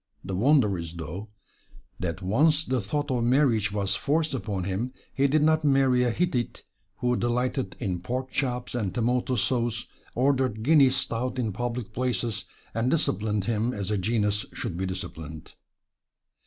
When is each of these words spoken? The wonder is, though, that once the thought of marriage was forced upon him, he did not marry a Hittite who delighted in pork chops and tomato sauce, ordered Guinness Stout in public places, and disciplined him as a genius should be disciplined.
The 0.23 0.33
wonder 0.33 0.79
is, 0.79 0.95
though, 0.95 1.29
that 1.99 2.23
once 2.23 2.65
the 2.65 2.81
thought 2.81 3.11
of 3.11 3.23
marriage 3.23 3.71
was 3.71 3.93
forced 3.95 4.33
upon 4.33 4.63
him, 4.63 4.93
he 5.13 5.27
did 5.27 5.43
not 5.43 5.63
marry 5.63 6.01
a 6.01 6.09
Hittite 6.09 6.63
who 7.01 7.15
delighted 7.15 7.75
in 7.77 7.99
pork 7.99 8.31
chops 8.31 8.73
and 8.73 8.95
tomato 8.95 9.35
sauce, 9.35 9.85
ordered 10.15 10.63
Guinness 10.63 10.95
Stout 10.97 11.37
in 11.37 11.53
public 11.53 11.93
places, 11.93 12.45
and 12.73 12.89
disciplined 12.89 13.45
him 13.45 13.75
as 13.75 13.91
a 13.91 13.97
genius 13.99 14.43
should 14.53 14.75
be 14.75 14.87
disciplined. 14.87 15.53